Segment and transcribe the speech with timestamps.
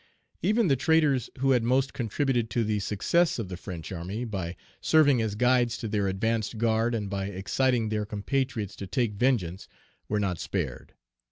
[0.41, 4.55] Even the traitors who had most contributed to the success of the French army, by
[4.81, 9.67] serving as guides to their advanced guard, and by exciting their compatriots to take vengeance,
[10.09, 10.95] were not spared.